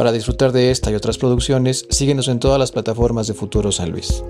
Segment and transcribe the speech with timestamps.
[0.00, 3.90] Para disfrutar de esta y otras producciones, síguenos en todas las plataformas de Futuro San
[3.90, 4.24] Luis.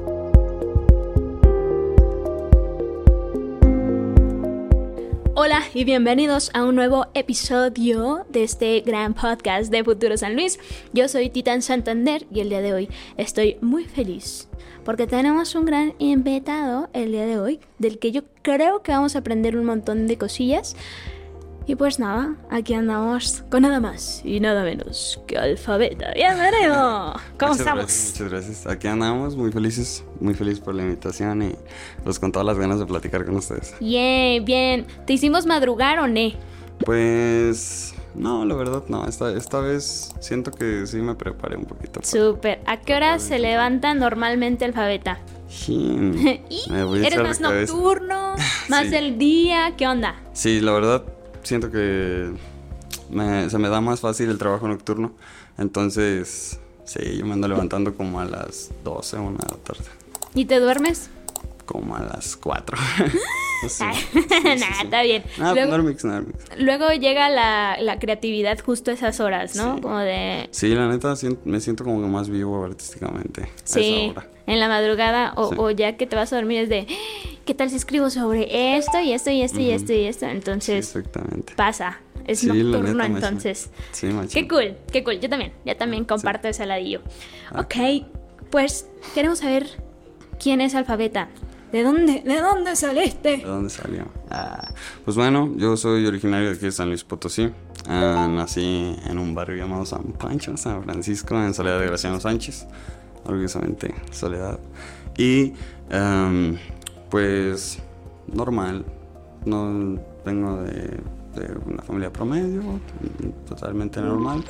[5.36, 10.58] Hola y bienvenidos a un nuevo episodio de este gran podcast de Futuro San Luis.
[10.92, 14.48] Yo soy Titán Santander y el día de hoy estoy muy feliz
[14.84, 19.14] porque tenemos un gran invitado el día de hoy del que yo creo que vamos
[19.14, 20.74] a aprender un montón de cosillas.
[21.70, 26.12] Y pues nada, aquí andamos con nada más y nada menos que Alfabeta.
[26.16, 27.12] ¡Bienvenido!
[27.38, 27.84] ¿Cómo muchas estamos?
[27.84, 28.66] Gracias, muchas gracias.
[28.66, 31.54] Aquí andamos, muy felices, muy feliz por la invitación y
[32.02, 33.72] pues con todas las ganas de platicar con ustedes.
[33.78, 34.84] Bien, bien.
[35.06, 36.30] ¿Te hicimos madrugar o no?
[36.84, 42.00] Pues no, la verdad no, esta, esta vez siento que sí me preparé un poquito.
[42.02, 42.58] Súper.
[42.66, 45.20] ¿A qué hora se levanta normalmente Alfabeta?
[45.68, 46.66] ¿Y
[47.04, 47.72] ¿Eres más cabeza.
[47.72, 48.34] nocturno?
[48.68, 48.88] ¿Más Sí.
[48.90, 49.74] del día?
[49.76, 50.16] ¿Qué onda?
[50.32, 51.04] Sí, la verdad
[51.42, 52.30] siento que
[53.10, 55.12] me- se me da más fácil el trabajo nocturno.
[55.58, 59.84] Entonces, sí, yo me ando levantando como a las 12, una de la tarde.
[60.34, 61.10] ¿Y te duermes?
[61.66, 62.76] Como a las 4.
[63.68, 65.22] sí, Nah, sí, está bien.
[65.38, 66.34] Ah, luego, Normix, Normix.
[66.58, 69.80] luego llega la, la creatividad justo a esas horas, ¿no?
[69.82, 70.48] Como de...
[70.50, 73.42] Sí, la neta me siento como que más vivo artísticamente.
[73.42, 74.28] a Sí, esa hora.
[74.46, 76.86] en la madrugada o ya que te vas a dormir es de...
[77.50, 80.24] ¿Qué tal si escribo sobre esto y esto y esto y esto y esto?
[80.24, 81.52] Sí, Entonces exactamente.
[81.56, 81.98] pasa.
[82.24, 83.70] Es Sí, nocturno neta, entonces.
[83.90, 84.08] Sí.
[84.32, 85.18] Qué cool, qué cool.
[85.18, 87.00] Yo también, ya también comparto ese ladillo.
[87.58, 88.06] Ok,
[88.52, 89.66] pues queremos saber
[90.38, 91.28] quién es Alfabeta.
[91.72, 93.38] ¿De dónde, de dónde saliste?
[93.38, 94.06] ¿De dónde salió?
[94.30, 94.72] Ah,
[95.04, 97.50] pues bueno, yo soy originario de aquí de San Luis Potosí.
[97.88, 102.68] Ah, nací en un barrio llamado San Pancho, San Francisco, en Soledad de Graciano Sánchez.
[103.24, 104.60] Orgullosamente, Soledad.
[105.18, 105.52] Y
[105.90, 106.56] em,
[107.10, 107.78] pues
[108.32, 108.84] normal.
[109.44, 110.72] No vengo de,
[111.34, 112.62] de una familia promedio,
[113.48, 114.44] totalmente normal.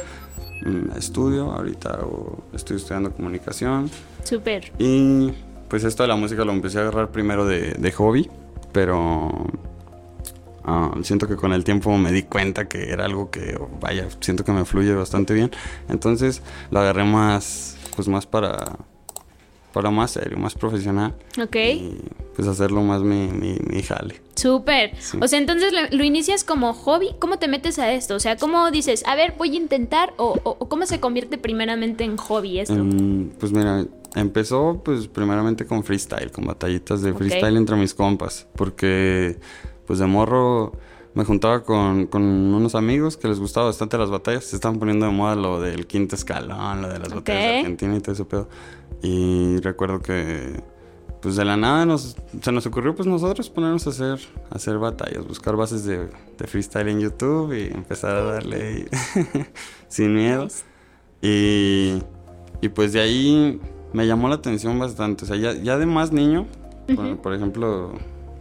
[0.65, 3.91] Mm, Estudio, ahorita hago- estoy estudiando comunicación.
[4.25, 4.73] Súper.
[4.79, 5.33] Y
[5.69, 8.29] pues esto de la música lo empecé a agarrar primero de, de hobby,
[8.73, 9.31] pero
[10.65, 14.45] ah, siento que con el tiempo me di cuenta que era algo que, vaya, siento
[14.45, 15.51] que me fluye bastante bien.
[15.89, 18.77] Entonces lo agarré más, pues más para,
[19.73, 21.15] para más serio, más profesional.
[21.41, 21.57] Ok.
[21.57, 21.99] Y
[22.35, 24.21] pues hacerlo más mi, mi, mi jale.
[24.35, 24.97] Súper.
[24.99, 25.19] Sí.
[25.21, 27.11] O sea, entonces lo, lo inicias como hobby.
[27.19, 28.15] ¿Cómo te metes a esto?
[28.15, 30.15] O sea, ¿cómo dices, a ver, voy a intentar?
[30.17, 30.35] ¿O,
[30.69, 32.75] cómo se convierte primeramente en hobby esto?
[32.75, 38.47] Em, pues mira, empezó pues primeramente con freestyle, con batallitas de freestyle entre mis compas,
[38.57, 39.39] porque
[39.87, 40.73] pues de morro
[41.15, 45.07] me juntaba con, con unos amigos que les gustaba bastante las batallas, se estaban poniendo
[45.07, 48.25] de moda lo del quinto escalón, lo de las batallas de Argentina y todo ese
[48.25, 48.49] pedo.
[49.03, 50.63] Y recuerdo que
[51.21, 54.19] pues de la nada nos, se nos ocurrió pues nosotros ponernos a hacer,
[54.51, 58.89] a hacer batallas, buscar bases de, de freestyle en YouTube y empezar a darle
[59.89, 60.49] sin miedo.
[61.21, 62.03] Y,
[62.63, 63.61] y pues de ahí
[63.93, 65.25] me llamó la atención bastante.
[65.25, 66.47] O sea, ya, ya de más niño,
[66.95, 67.93] por, por ejemplo,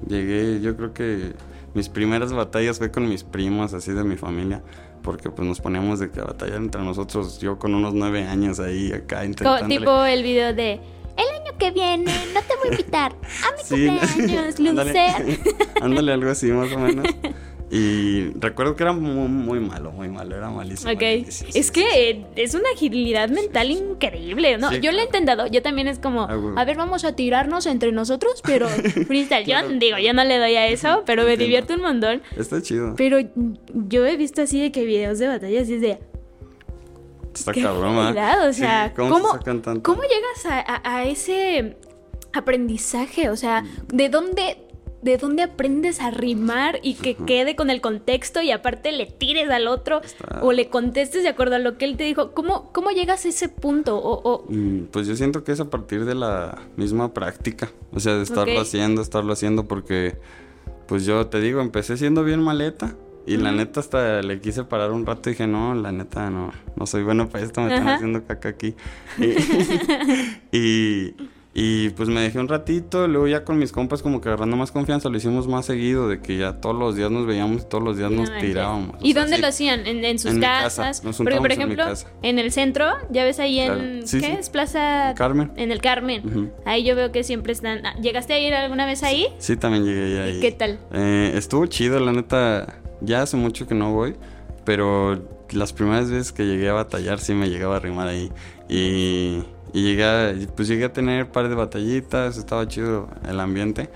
[0.07, 1.33] llegué, yo creo que
[1.73, 4.61] mis primeras batallas fue con mis primos, así de mi familia.
[5.03, 8.91] Porque pues nos poníamos de que batallar entre nosotros, yo con unos nueve años ahí
[8.91, 9.67] acá intentando.
[9.67, 13.63] tipo el video de, el año que viene no te voy a invitar a mi
[13.63, 13.87] Sí.
[13.87, 14.91] cumpleaños, Ándale.
[14.93, 15.39] loser.
[15.81, 17.05] Ándale, algo así más o menos.
[17.71, 20.91] Y recuerdo que era muy, muy malo, muy malo, era malísimo.
[20.91, 24.73] Ok, Sí, sí, es sí, que es una agilidad mental increíble, ¿no?
[24.75, 27.91] Yo lo he intentado, yo también es como, Ah, a ver, vamos a tirarnos entre
[27.91, 28.67] nosotros, pero
[29.07, 29.43] freestyle.
[29.45, 29.69] Claro.
[29.69, 32.23] Yo digo, yo no le doy a eso, pero me divierte un montón.
[32.35, 32.95] Está chido.
[32.97, 33.17] Pero
[33.87, 35.99] yo he visto así de que videos de batallas y es de,
[37.35, 39.19] Está cabrón, agilidad, o Sí, sea, ¿cómo,
[39.83, 41.77] ¿cómo, llegas a, a- a ese
[42.33, 43.29] aprendizaje?
[43.29, 43.63] O sea,
[43.93, 44.57] ¿de dónde,
[45.01, 49.49] ¿de dónde aprendes a rimar y que quede con el contexto y aparte le tires
[49.49, 52.31] al otro Está- o le contestes de acuerdo a lo que él te dijo?
[52.33, 53.97] ¿Cómo, cómo llegas a ese punto?
[53.97, 57.99] O, o- Mm, Pues yo siento que es a partir de la misma práctica, o
[57.99, 60.17] sea, de estarlo haciendo, estarlo haciendo, porque,
[60.87, 62.95] pues yo te digo, empecé siendo bien maleta
[63.27, 66.51] y la neta hasta le quise parar un rato y dije, no, la neta no,
[66.75, 68.73] no soy bueno para esto, me están haciendo caca aquí.
[70.51, 71.15] Y, y,
[71.61, 74.71] y, pues me dejé un ratito, luego ya con mis compas como que agarrando más
[74.71, 77.83] confianza, lo hicimos más seguido, de que ya todos los días nos veíamos y todos
[77.83, 78.47] los días No nos manches.
[78.49, 78.95] tirábamos.
[78.95, 79.41] o ¿Y sea, dónde sí.
[79.41, 79.85] lo hacían?
[79.87, 81.03] ¿En, en sus En mi casa, casas?
[81.03, 82.07] nos Porque, por juntábamos en mi ejemplo, casa.
[82.21, 83.67] en el centro, ya ves ahí en.
[83.73, 84.07] Claro.
[84.07, 84.31] Sí, ¿Qué sí.
[84.39, 84.49] es?
[84.49, 85.13] Plaza.
[85.17, 85.51] Carmen.
[85.57, 86.25] En el Carmen.
[86.25, 86.49] Ujú.
[86.65, 87.85] Ahí yo veo que siempre están.
[87.85, 89.27] ah, ¿Llegaste a ir alguna vez ahí?
[89.39, 90.39] Sí, también llegué ahí.
[90.39, 90.79] ¿Qué tal?
[90.93, 92.79] Eh, estuvo chido, la neta.
[93.01, 94.15] Ya hace mucho que no voy,
[94.65, 95.21] pero
[95.51, 98.31] las primeras veces que llegué a batallar sí me llegaba a rimar ahí.
[98.67, 103.39] Y, y llegué, a, pues llegué a tener un par de batallitas, estaba chido el
[103.39, 103.89] ambiente.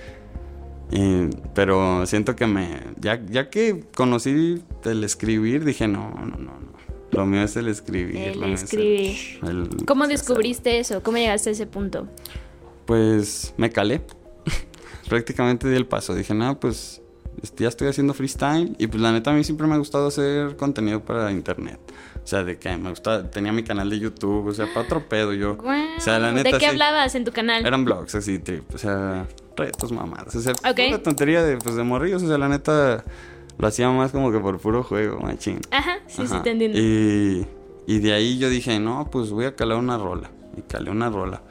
[0.91, 2.79] Y- pero siento que me.
[2.99, 6.73] Ya, ya que conocí el escribir, dije, no, no, no, no.
[7.11, 8.17] Lo mío es el escribir.
[8.17, 9.15] El lo mío es escribir.
[9.43, 11.01] el- ¿Cómo descubriste eso?
[11.03, 12.07] ¿Cómo llegaste a ese punto?
[12.85, 14.01] Pues me calé.
[15.09, 16.13] Prácticamente di el paso.
[16.15, 17.01] Dije, nada, pues
[17.57, 18.75] ya estoy haciendo freestyle.
[18.77, 21.79] Y pues la neta a mí siempre me ha gustado hacer contenido para internet.
[22.23, 25.07] O sea, de que me gustaba, tenía mi canal de YouTube, o sea, para otro
[25.09, 25.57] pedo yo.
[25.59, 26.65] O sea, la neta ¿De qué sí.
[26.67, 27.65] hablabas en tu canal?
[27.65, 29.25] Eran blogs así, trip, o sea,
[29.57, 30.33] retos, mamadas.
[30.35, 30.79] O sea, Ok.
[30.87, 32.23] pura tontería de, pues, de morrillos.
[32.23, 33.03] O sea, la neta
[33.57, 35.59] lo hacía más como que por puro juego, machín.
[35.69, 36.43] Ajá, sí, sí, Ajá.
[36.43, 36.77] te entiendo.
[36.79, 37.45] Y,
[37.87, 40.31] y de ahí yo dije, no, pues voy a calar una rola.
[40.57, 41.41] Y calé una rola.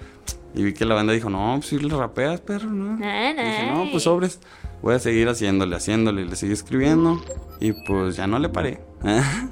[0.55, 2.99] Y vi que la banda dijo, no, pues si le rapeas, perro, ¿no?
[3.05, 4.41] Ah, Y dije, no, pues sobres.
[4.81, 6.23] Voy a seguir haciéndole, haciéndole.
[6.23, 7.23] Y le seguí escribiendo.
[7.61, 8.81] Y pues ya no le paré.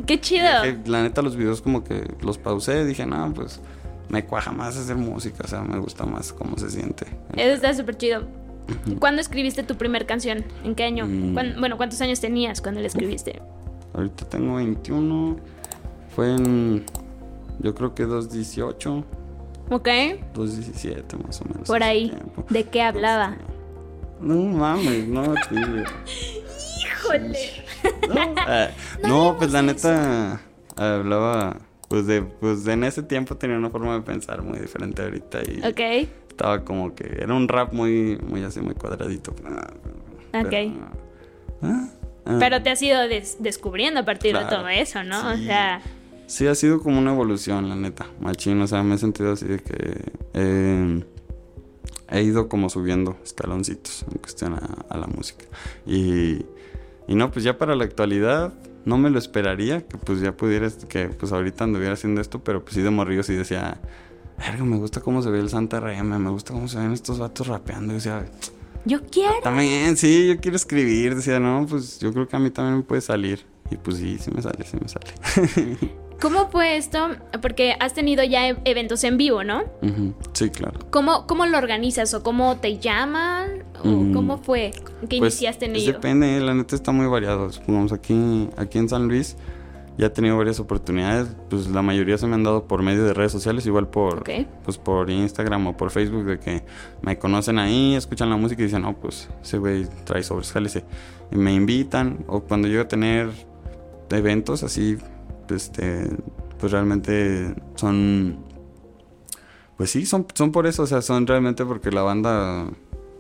[0.06, 0.49] Qué chido.
[0.87, 2.85] La neta, los videos como que los pausé.
[2.85, 3.61] Dije, no, pues
[4.08, 5.43] me cuaja más hacer música.
[5.44, 7.06] O sea, me gusta más cómo se siente.
[7.35, 8.23] Eso está súper chido.
[9.00, 10.44] ¿Cuándo escribiste tu primer canción?
[10.62, 11.06] ¿En qué año?
[11.06, 11.35] Mm.
[11.35, 13.41] ¿Cuán- bueno, ¿cuántos años tenías cuando la escribiste?
[13.94, 15.37] Ahorita tengo 21.
[16.14, 16.85] Fue en,
[17.58, 19.05] yo creo que 218.
[19.70, 19.88] ¿Ok?
[20.35, 21.67] 217 más o menos.
[21.67, 22.11] Por ahí.
[22.11, 22.44] tiempo.
[22.49, 23.37] ¿De qué hablaba?
[24.20, 25.61] No mames, no, tío.
[26.82, 27.38] Híjole.
[28.08, 30.41] No, no, pues la neta
[30.76, 31.56] hablaba,
[31.88, 35.58] pues de, pues en ese tiempo tenía una forma de pensar muy diferente ahorita y
[35.67, 36.08] Ok.
[36.29, 39.35] estaba como que era un rap muy, muy así, muy cuadradito.
[39.35, 40.55] Pero, Ok.
[41.62, 41.88] ah,
[42.26, 42.37] ah.
[42.38, 45.32] Pero te has ido des- descubriendo a partir de todo eso, ¿no?
[45.32, 45.47] O Sí.
[45.47, 45.81] sea,
[46.26, 48.06] Sí, ha sido como una evolución, la neta.
[48.20, 50.00] Machín, o sea, me he sentido así de que
[50.32, 51.05] eh,
[52.08, 55.44] he ido como subiendo escaloncitos en cuestión a, a la música.
[55.87, 56.47] Y,
[57.11, 58.55] y no, pues ya para la actualidad
[58.85, 62.62] no me lo esperaría que pues ya pudiera, que pues ahorita anduviera haciendo esto, pero
[62.62, 63.79] pues sí de morrillo sí decía,
[64.39, 67.19] verga, me gusta cómo se ve el Santa RM, me gusta cómo se ven estos
[67.19, 67.93] vatos rapeando.
[67.93, 68.25] Y decía,
[68.85, 69.35] yo quiero.
[69.43, 71.15] también, sí, yo quiero escribir.
[71.17, 73.45] Decía, no, pues yo creo que a mí también me puede salir.
[73.71, 75.77] Y pues sí, sí me sale, sí me sale.
[76.21, 77.09] ¿Cómo fue esto?
[77.41, 79.62] Porque has tenido ya e- eventos en vivo, ¿no?
[80.33, 80.79] Sí, claro.
[80.91, 82.12] ¿Cómo, ¿Cómo lo organizas?
[82.15, 83.60] ¿O cómo te llaman?
[83.85, 84.12] ¿O Mm.
[84.12, 84.73] cómo fue
[85.09, 85.93] que Pues, iniciaste en pues ello?
[85.94, 87.50] depende, la neta está muy variado.
[87.53, 89.37] Supongamos aquí, aquí en San Luis
[89.99, 91.29] ya he tenido varias oportunidades.
[91.50, 94.25] Pues la mayoría se me han dado por medio de redes sociales, igual por,
[94.65, 96.62] pues por Instagram o por Facebook, de que
[97.03, 100.85] me conocen ahí, escuchan la música y dicen, no, pues ese güey trae sobres, jálese.
[101.31, 103.31] Y me invitan, o cuando llego a tener
[104.11, 104.97] eventos así,
[105.50, 106.09] este,
[106.59, 108.38] pues realmente son
[109.76, 112.67] pues sí, son, son por eso, o sea, son realmente porque la banda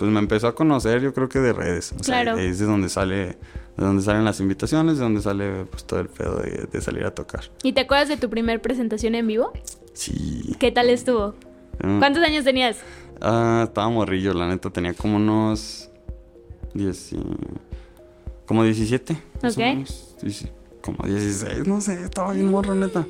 [0.00, 1.92] pues me empezó a conocer, yo creo que de redes.
[2.00, 2.38] O sea, Claro.
[2.38, 3.36] es de donde sale, de
[3.84, 7.14] donde salen las invitaciones, de donde sale pues todo el pedo de, de salir a
[7.14, 7.44] tocar.
[7.62, 9.52] ¿Y te acuerdas de tu primer presentación en vivo?
[9.92, 10.56] Sí.
[10.58, 11.34] ¿Qué tal estuvo?
[11.84, 12.78] Mm, ¿Cuántos años tenías?
[13.20, 15.90] Ah, estaba morrillo, la neta, tenía como unos
[16.72, 17.18] 10 y-
[18.46, 19.22] como 17.
[19.42, 19.66] más o Ok.
[19.66, 20.16] menos.
[20.80, 23.06] Como 16, no sé, estaba bien morro, neta.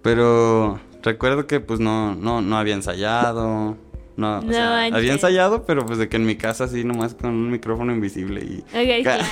[0.00, 3.76] Pero recuerdo que pues no, no, no había ensayado.
[4.20, 4.94] No, o No sea, manches.
[4.98, 8.40] había ensayado, pero pues de que en mi casa así nomás con un micrófono invisible
[8.42, 8.58] y...
[8.60, 9.24] Ok, claro.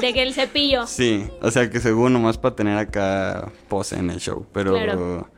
[0.00, 0.86] De que el cepillo.
[0.86, 5.28] Sí, o sea que según nomás para tener acá pose en el show, pero Claro.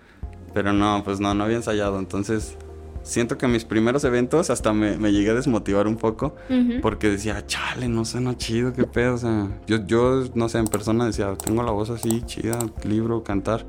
[0.54, 2.56] pero no, pues no, no había ensayado, entonces
[3.02, 6.34] siento que mis primeros eventos hasta me, me llegué a desmotivar un poco
[6.80, 10.66] porque decía, chale, no suena chido, qué pedo, o sea, yo, yo no sé, en
[10.66, 12.58] persona decía, tengo la voz así chida,
[12.88, 13.66] libro, cantar,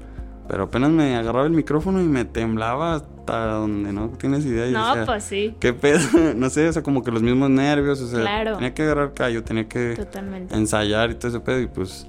[0.47, 4.67] pero apenas me agarraba el micrófono y me temblaba hasta donde no tienes idea.
[4.67, 5.55] y No, pues sí.
[5.59, 5.99] ¿Qué pedo?
[6.35, 8.53] No sé, o sea, como que los mismos nervios, o sea, Claro.
[8.55, 10.55] tenía que agarrar callo, tenía que Totalmente.
[10.55, 12.07] ensayar y todo ese pedo y pues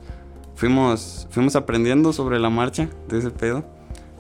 [0.55, 3.65] fuimos fuimos aprendiendo sobre la marcha de ese pedo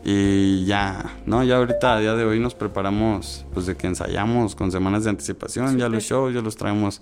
[0.05, 1.43] y ya, ¿no?
[1.43, 5.11] Ya ahorita a día de hoy nos preparamos pues de que ensayamos con semanas de
[5.11, 7.01] anticipación, ya los shows ya los traemos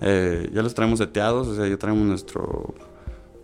[0.00, 2.74] eh, ya los traemos seteados, o sea, ya traemos nuestro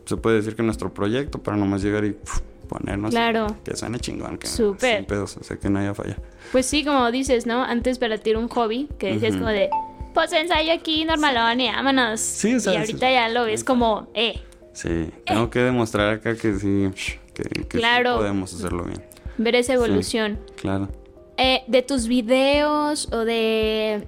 [0.04, 3.46] se puede decir que nuestro proyecto para nomás llegar y puf, ponernos Claro.
[3.64, 4.98] que suene chingón, que Súper.
[4.98, 6.16] sin pedos, o sea, que no haya falla.
[6.52, 7.62] Pues sí, como dices, ¿no?
[7.64, 9.68] Antes para ti era un hobby, que decías como de,
[10.14, 12.20] pues ensayo aquí, normalón, y vámonos.
[12.20, 14.40] Sí, o sea, y ahorita ya lo ves como, eh,
[14.72, 16.88] Sí, tengo que demostrar acá que sí
[17.34, 19.02] que, que sí podemos hacerlo bien.
[19.36, 20.38] ver esa evolución.
[20.60, 20.88] Claro.
[21.36, 24.06] Eh, de tus videos o de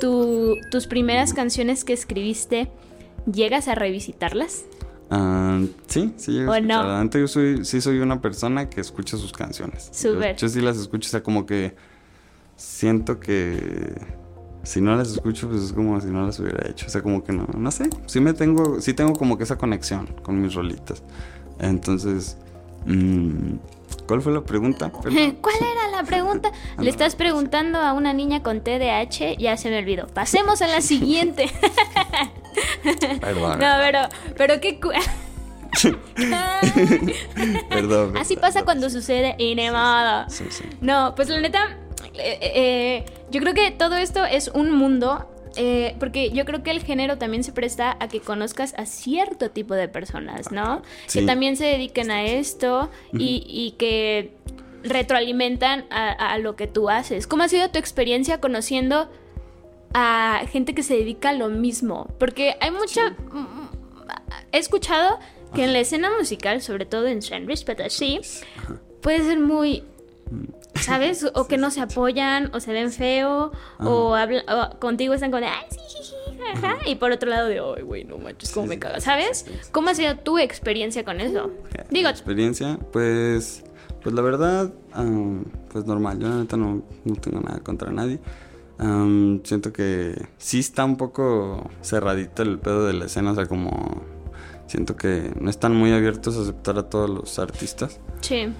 [0.00, 2.68] tu- tus primeras canciones que escribiste,
[3.30, 4.64] ¿llegas a revisitarlas?
[5.10, 6.66] Ah, sí, sí llego a ¿O no?
[6.66, 6.86] escuchar.
[6.86, 9.88] La neta, yo soy, sí soy una persona que escucha sus canciones.
[9.92, 10.36] Súper.
[10.36, 11.74] Yo, yo sí las escucho, o sea, como que
[12.56, 13.94] siento que
[14.64, 16.86] si no las escucho, pues es como si no las hubiera hecho.
[16.86, 17.88] O sea, como que no, no sé.
[18.06, 21.02] Sí me tengo, sí tengo como que esa conexión con mis rolitas.
[21.58, 22.36] Entonces,
[22.86, 23.54] mm,
[24.08, 24.90] ¿cuál fue la pregunta?
[24.90, 25.36] Perdón.
[25.40, 26.50] ¿Cuál era la pregunta?
[26.78, 30.06] Le estás preguntando a una niña con TDAH, ya se me olvidó.
[30.08, 31.48] Pasemos a la siguiente.
[33.20, 33.58] Perdón.
[33.60, 34.00] No, pero,
[34.36, 34.90] pero qué, cu-
[37.68, 38.16] Perdón.
[38.16, 39.54] Así pasa cuando sucede y.
[40.28, 40.64] Sí, sí.
[40.80, 41.76] No, pues la neta,
[42.14, 45.28] eh, eh, yo creo que todo esto es un mundo.
[45.56, 49.50] Eh, porque yo creo que el género también se presta a que conozcas a cierto
[49.50, 50.82] tipo de personas, ¿no?
[51.06, 51.20] Sí.
[51.20, 54.32] Que también se dediquen a esto y, y que
[54.82, 57.26] retroalimentan a, a lo que tú haces.
[57.26, 59.08] ¿Cómo ha sido tu experiencia conociendo
[59.94, 62.08] a gente que se dedica a lo mismo?
[62.18, 63.10] Porque hay mucha...
[63.10, 63.68] mm,
[64.52, 65.18] He escuchado
[65.54, 68.20] que en la escena musical, sobre todo en San Luis Potosí,
[69.02, 69.82] puede ser muy
[70.82, 71.26] ¿Sabes?
[71.34, 74.44] O que no se apoyan, o se ven feo, o, habla-
[74.74, 77.58] o contigo están con de, ay, sí, sí, sí, jaja", y por otro lado de,
[77.60, 79.44] ay, güey, no manches, cómo Sí, me cagas, ¿sabes?
[79.46, 79.52] sí.
[79.72, 81.50] ¿Cómo ha sido tu experiencia con eso?
[81.90, 83.64] Digo, experiencia, pues,
[84.02, 84.72] pues la verdad,
[85.72, 86.18] pues normal.
[86.18, 88.20] Yo la neta no, no tengo nada contra nadie.
[89.44, 94.02] Siento que sí está un poco cerradito el pedo de la escena, o sea, como
[94.66, 97.98] siento que no están muy abiertos a aceptar a todos los artistas.
[98.20, 98.52] sí,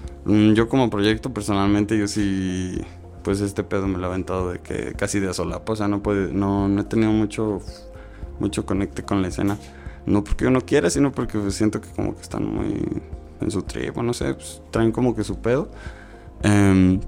[0.53, 2.79] Yo como proyecto personalmente yo sí
[3.23, 5.87] pues este pedo me lo he aventado de que casi de a solapa, o sea,
[5.87, 7.61] no puede no, no he tenido mucho
[8.39, 9.57] mucho conecte con la escena.
[10.05, 12.83] No porque yo no quiera, sino porque pues, siento que como que están muy
[13.41, 15.69] en su tribu, no sé, pues, traen como que su pedo.
[16.41, 16.99] Em,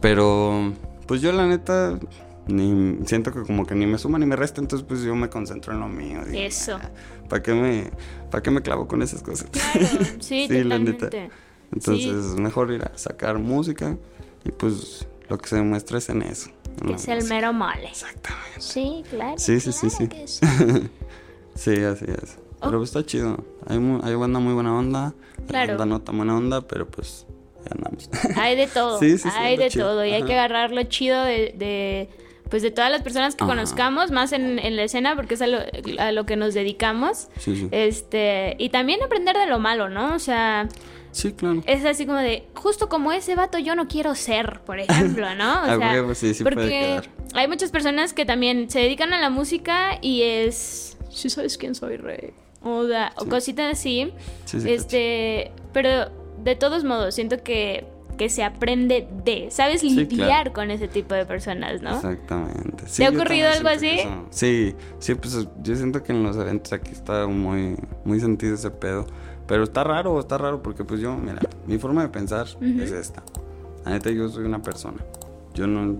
[0.00, 0.72] pero
[1.06, 1.98] pues yo la neta
[2.46, 5.28] ni siento que como que ni me suma ni me resta, entonces pues yo me
[5.28, 6.20] concentro en lo mío.
[6.32, 6.78] Eso.
[7.28, 7.90] ¿Para qué me
[8.30, 9.48] para qué me clavo con esas cosas?
[9.50, 9.86] claro,
[10.20, 11.10] sí, Sí, la neta.
[11.74, 13.96] Entonces es mejor ir a sacar música
[14.44, 16.50] y pues lo que se demuestra es en eso.
[16.80, 17.28] en Que es el demás.
[17.30, 17.88] mero mole.
[17.88, 18.60] Exactamente.
[18.60, 19.34] Sí, claro.
[19.38, 20.08] Sí, sí, sí, claro sí.
[20.08, 20.40] que sí.
[21.56, 22.38] Sí, así es.
[22.60, 23.44] Pero pues está chido.
[23.66, 25.14] Hay, hay banda muy buena onda.
[25.38, 25.78] hay Claro.
[25.78, 27.26] Banda no tan buena onda, pero pues
[27.70, 28.10] andamos.
[28.36, 29.86] Hay de todo, Sí, sí, sí, hay de chido.
[29.88, 30.26] todo y hay Ajá.
[30.26, 32.08] que agarrar lo chido de, de,
[32.50, 33.52] pues de todas las personas que Ajá.
[33.54, 35.58] conozcamos, más en, en la escena porque es a lo,
[35.98, 37.28] a lo que nos dedicamos.
[37.38, 37.68] Sí, sí.
[37.70, 40.14] Este, y también aprender de lo malo, ¿no?
[40.14, 40.68] O sea,
[41.14, 41.62] Sí, claro.
[41.66, 45.54] es así como de, justo como ese vato yo no quiero ser, por ejemplo, ¿no?
[45.62, 47.00] O A sea, huevo, sí, sí puede porque
[47.34, 51.76] hay muchas personas que también se dedican a la música y es, sí sabes quién
[51.76, 52.32] soy, rey.
[52.62, 54.12] O, sea, o cositas así.
[54.44, 56.10] Sí, sí, este, pero
[56.42, 57.86] de todos modos, siento que,
[58.18, 59.84] que se aprende de, ¿sabes?
[59.84, 60.52] Lidiar claro.
[60.52, 61.94] con ese tipo de personas, ¿no?
[61.94, 62.84] Exactamente.
[62.96, 64.00] ¿Te ha ocurrido algo así?
[64.30, 68.70] Sí, sí, pues yo siento que en los eventos aquí está muy, muy sentido ese
[68.70, 69.06] pedo.
[69.46, 73.22] Pero está raro, está raro porque pues yo, mira, mi forma de pensar es esta.
[73.84, 74.98] La neta, yo soy una persona.
[75.54, 75.98] Yo no...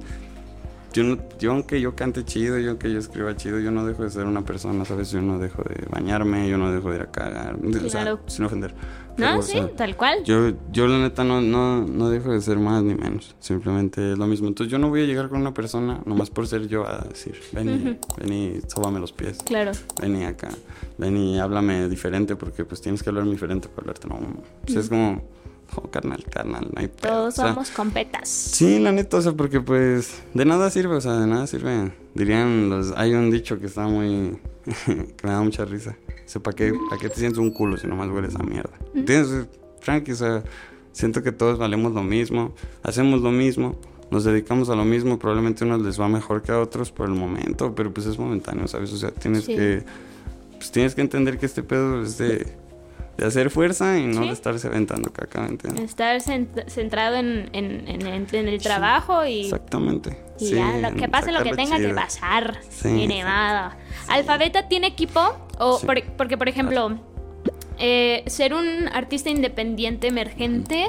[0.95, 4.05] Yo, no, yo aunque yo cante chido, yo aunque yo escriba chido, yo no dejo
[4.05, 5.11] de ser una persona, ¿sabes?
[5.11, 8.21] Yo no dejo de bañarme, yo no dejo de ir a cagar, o sea, Claro.
[8.29, 8.73] sin ofender.
[9.17, 10.25] No, o sí, sea, tal cual.
[10.25, 13.35] yo, yo la neta no, no, no dejo de ser más ni menos.
[13.41, 14.49] Simplemente es lo mismo.
[14.49, 17.41] Entonces yo no voy a llegar con una persona nomás por ser yo a decir,
[17.53, 19.39] ven y, ven y sóbame los pies.
[19.45, 19.73] Claro.
[20.01, 20.49] Ven y acá.
[20.99, 24.09] Ven y háblame diferente porque pues tienes que hablarme diferente para hablarte.
[24.09, 25.23] No, o sea, es como,
[25.83, 27.13] oh, carnal, carnal, no hay pedo".
[27.13, 28.29] Todos O sea, somos competas.
[28.29, 31.93] Sí, la neta, o sea, porque pues de nada sirve, o sea, de nada sirve.
[32.15, 34.39] Dirían los, hay un dicho que está muy,
[34.87, 35.97] que me da mucha risa.
[36.09, 38.73] O sea, ¿para qué, ¿para qué te sientes un culo si nomás hueles a mierda?
[38.95, 39.47] ¿Entiendes?
[39.85, 40.43] Tranqui, o sea,
[40.93, 43.79] siento que todos valemos lo mismo, hacemos lo mismo,
[44.11, 47.09] nos dedicamos a lo mismo, probablemente a unos les va mejor que a otros por
[47.09, 48.93] el momento, pero pues es momentáneo, ¿sabes?
[48.93, 49.55] O sea, tienes Sí.
[49.57, 49.85] que,
[50.57, 52.47] pues tienes que entender que este pedo es de,
[53.17, 54.27] de hacer fuerza y no Sí.
[54.29, 55.85] de estarse aventando caca, ¿me entiendes?
[55.85, 60.19] Estar cent- centrado en, en, en- en- en el trabajo y, Exactamente.
[60.41, 62.59] y Sí, ya, lo que pase lo que tenga que pasar.
[62.71, 63.77] Sí, nevada.
[64.09, 65.21] ¿Alfabeta tiene equipo?
[65.59, 66.99] O por- porque, por ejemplo,
[67.79, 70.87] eh, ser un artista independiente emergente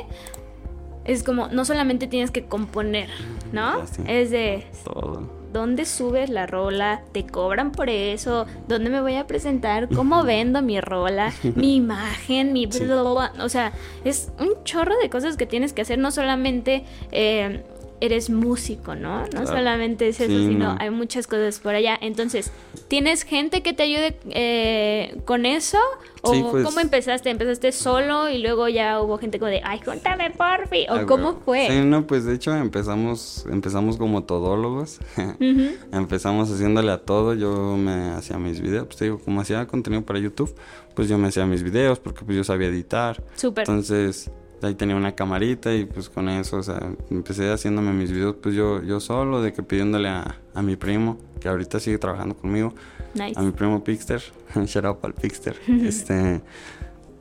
[1.03, 3.10] es como, no solamente tienes que componer,
[3.51, 3.84] ¿no?
[4.08, 5.29] Es de, Todo.
[5.55, 7.01] ¿Dónde subes la rola?
[7.13, 8.45] ¿Te cobran por eso?
[8.67, 9.88] ¿Dónde me voy a presentar?
[9.88, 11.31] ¿Cómo vendo mi rola?
[11.55, 12.51] ¿Mi imagen?
[12.51, 12.69] ¿Mi...
[12.69, 12.83] Sí.
[12.83, 13.45] bla, bla, bla?
[13.45, 13.71] O sea,
[14.03, 15.97] es un chorro de cosas que tienes que hacer.
[15.97, 16.83] No solamente
[17.13, 17.63] eh,
[18.05, 19.25] eres músico, ¿no?
[19.33, 20.77] No solamente es eso, Sí, sino no.
[20.79, 21.97] hay muchas cosas por allá.
[22.01, 22.51] Entonces,
[22.88, 25.77] ¿tienes gente que te ayude eh, con eso?
[26.21, 27.29] ¿O Sí, pues- cómo empezaste?
[27.29, 30.85] ¿Empezaste solo y luego ya hubo gente como de, ay, júntame porfi?
[30.89, 31.67] ¿O Ah, cómo fue?
[31.69, 35.00] Sí, no, pues de hecho empezamos, empezamos como todólogos.
[35.91, 37.33] Empezamos haciéndole a todo.
[37.33, 40.53] Yo me hacía mis videos, pues te digo, como hacía contenido para YouTube,
[40.95, 43.21] pues yo me hacía mis videos porque pues yo sabía editar.
[43.35, 43.62] Súper.
[43.63, 44.31] Entonces,
[44.62, 48.55] ahí tenía una camarita y pues con eso, o sea, empecé haciéndome mis videos pues
[48.55, 52.74] yo, yo solo, de que pidiéndole a, a mi primo, que ahorita sigue trabajando conmigo,
[53.13, 53.39] Nice.
[53.39, 54.21] a mi primo Pixter,
[54.65, 56.41] shout out al Pixter, este,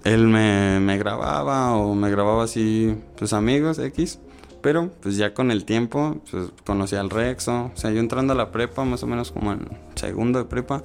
[0.05, 4.19] él me, me grababa o me grababa así, pues amigos X,
[4.63, 8.37] pero pues ya con el tiempo, pues conocí al Rexo, o sea, yo entrando a
[8.37, 10.83] la prepa, más o menos como en segundo de prepa,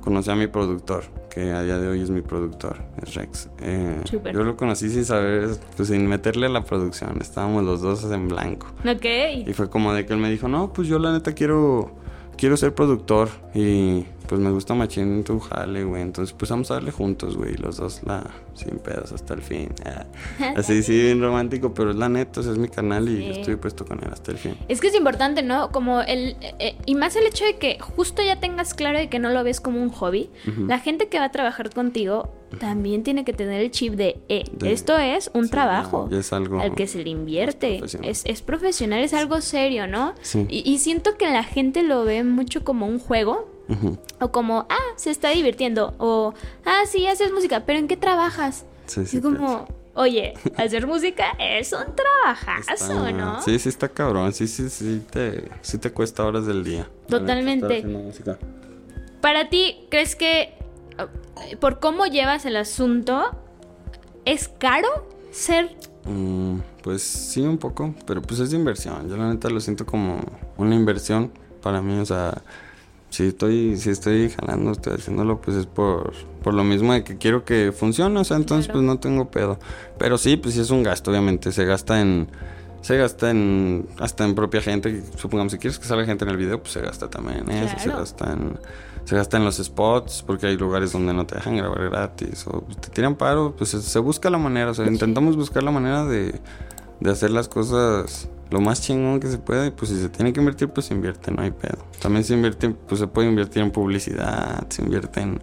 [0.00, 3.48] conocí a mi productor, que a día de hoy es mi productor, es Rex.
[3.60, 8.04] Eh, yo lo conocí sin saber, pues sin meterle a la producción, estábamos los dos
[8.10, 8.66] en blanco.
[8.86, 9.46] Ok.
[9.46, 11.90] Y fue como de que él me dijo, no, pues yo la neta quiero,
[12.36, 16.02] quiero ser productor y pues me gusta machín tu jale, güey.
[16.02, 19.70] Entonces pues vamos a darle juntos, güey, los dos la, sin pedos hasta el fin.
[19.84, 20.06] Ah,
[20.56, 23.32] Así, sí, bien romántico, pero es la neta, o sea, es mi canal y yo
[23.32, 24.56] estoy puesto con él hasta el fin.
[24.68, 25.72] Es que es importante, ¿no?
[25.72, 26.36] Como el...
[26.60, 29.42] eh, y más el hecho de que justo ya tengas claro de que no lo
[29.42, 30.30] ves como un hobby.
[30.68, 34.44] La gente que va a trabajar contigo también tiene que tener el chip de, eh,
[34.52, 36.08] De- esto es un sí, trabajo.
[36.10, 37.78] ya es algo al que se le invierte.
[37.78, 38.08] profesional.
[38.10, 40.14] Es, es profesional, es algo serio, ¿no?
[40.22, 40.46] Sí.
[40.48, 43.48] Y, y siento que la gente lo ve mucho como un juego.
[44.20, 45.94] O como, ah, se está divirtiendo.
[45.98, 46.34] O,
[46.64, 48.64] ah, sí, haces música, pero ¿en qué trabajas?
[48.86, 53.42] Sí, sí, es como, oye, hacer música es un trabajazo, Está- ¿no?
[53.42, 56.88] Sí, sí está cabrón, sí, sí, sí te, sí te cuesta horas del día.
[57.08, 57.84] Totalmente.
[59.20, 60.54] Para ti, ¿crees que
[61.60, 63.30] por cómo llevas el asunto,
[64.24, 64.88] es caro
[65.30, 65.70] ser...
[66.04, 69.08] Mm, pues sí, un poco, pero pues es inversión.
[69.08, 70.20] Yo la neta lo siento como
[70.56, 71.30] una inversión
[71.62, 72.42] para mí, o sea,
[73.10, 76.12] si estoy, si estoy jalando, estoy haciéndolo, pues es por,
[76.42, 78.80] por lo mismo de que quiero que funcione, o sea, entonces Claro.
[78.80, 79.58] pues no tengo pedo.
[79.98, 82.28] Pero sí, pues sí es un gasto, obviamente, se gasta en...
[82.82, 86.38] Se gasta en hasta en propia gente, supongamos si quieres que salga gente en el
[86.38, 88.58] video, pues se gasta también en eso, se gasta en
[89.04, 92.64] se gasta en los spots porque hay lugares donde no te dejan grabar gratis o
[92.80, 96.06] te tiran paro, pues se, se busca la manera, o sea, intentamos buscar la manera
[96.06, 96.40] de,
[97.00, 100.32] de hacer las cosas lo más chingón que se pueda y pues si se tiene
[100.32, 101.78] que invertir, pues se invierte, no hay pedo.
[102.00, 105.40] También se invierte, pues se puede invertir en publicidad, se invierte en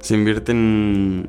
[0.00, 1.28] se invierte en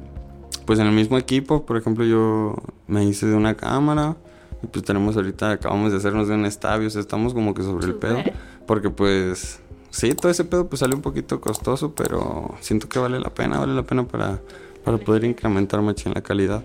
[0.65, 2.55] pues en el mismo equipo, por ejemplo, yo
[2.87, 4.17] me hice de una cámara
[4.63, 7.63] y pues tenemos ahorita acabamos de hacernos de un estadio, o sea, estamos como que
[7.63, 8.17] sobre el pedo
[8.65, 13.19] porque pues sí, todo ese pedo pues sale un poquito costoso, pero siento que vale
[13.19, 14.41] la pena, vale la pena para,
[14.83, 16.63] para poder incrementar mucho en la calidad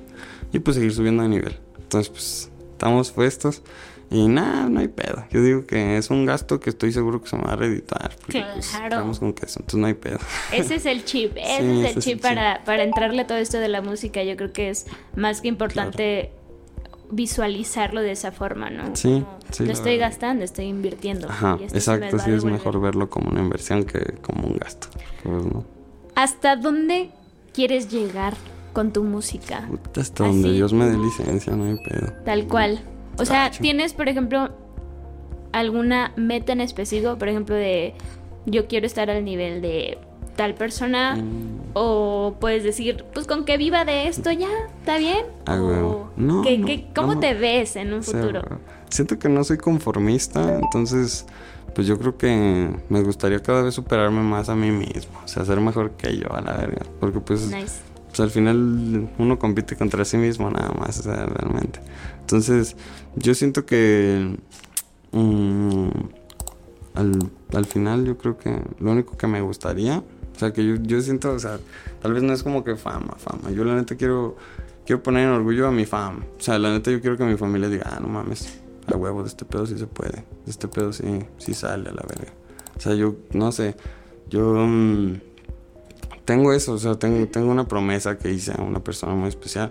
[0.53, 1.57] y pues seguir subiendo de nivel.
[1.79, 3.63] Entonces pues estamos puestos
[4.11, 5.25] y nada, no hay pedo.
[5.31, 8.11] Yo digo que es un gasto que estoy seguro que se me va a reeditar.
[8.21, 8.87] Porque pues Claro.
[8.97, 10.19] estamos con queso, entonces no hay pedo.
[10.53, 13.23] Ese es el chip, ese Sí, es el ese es chip el para, para entrarle
[13.23, 14.23] a todo esto de la música.
[14.25, 16.33] Yo creo que es más que importante
[17.13, 18.95] visualizarlo de esa forma, ¿no?
[18.95, 20.11] Sí, Como, sí, Lo estoy verdad.
[20.11, 21.29] gastando, estoy invirtiendo.
[21.29, 24.89] Ajá, exacto, sí es mejor verlo como una inversión que como un gasto.
[25.23, 25.65] pues, ¿no?
[26.15, 27.11] ¿Hasta dónde
[27.53, 28.35] quieres llegar
[28.73, 29.67] con tu música?
[29.69, 30.53] Puta, Hasta donde.
[30.53, 32.13] Dios me dé licencia, no hay pedo.
[32.25, 32.81] Tal cual.
[33.21, 33.51] O sea.
[33.51, 34.51] ¿tienes, por ejemplo,
[35.53, 37.17] alguna meta en específico?
[37.19, 37.95] Por ejemplo, de
[38.47, 39.99] yo quiero estar al nivel de
[40.37, 41.17] tal persona.
[41.17, 41.61] Mm.
[41.75, 44.49] O puedes decir, pues con que viva de esto ya,
[44.81, 45.25] ¿está bien?
[45.47, 46.11] Ah, O.
[46.17, 47.21] No, ¿qué- no, qué- ¿Cómo no.
[47.21, 48.43] te ves en un O sea, futuro?
[48.89, 51.27] siento que no soy conformista, entonces
[51.77, 55.45] pues yo creo que me gustaría cada vez superarme más a mí mismo, o sea,
[55.45, 57.77] ser mejor que yo a la verga, porque pues, Nice.
[58.09, 61.79] pues, al final uno compite contra sí mismo nada más, o sea, realmente.
[62.23, 62.77] Entonces,
[63.17, 64.37] yo siento que
[65.13, 65.89] mm,
[66.95, 70.77] al, al final yo creo que lo único que me gustaría, o sea, que yo,
[70.77, 71.59] yo siento, o sea,
[72.01, 74.37] tal vez no es como que fama, fama, yo la neta quiero
[74.91, 76.25] quiero poner en orgullo a mi fam.
[76.37, 78.61] O sea, la neta yo quiero que mi familia diga, ah, no mames,
[78.93, 80.25] a huevo, de este pedo sí se puede.
[80.45, 81.05] De este pedo sí,
[81.39, 82.33] sí sale a la verga.
[82.77, 83.77] O sea, yo, no sé,
[84.29, 85.21] yo mm,
[86.25, 89.71] tengo eso, o sea, tengo, tengo una promesa que hice a una persona muy especial.